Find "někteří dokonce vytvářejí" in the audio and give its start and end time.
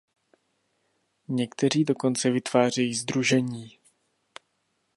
1.27-2.93